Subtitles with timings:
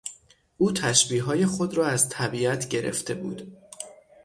[0.57, 3.57] او تشبیه های خود را از طبیعت گرفته بود.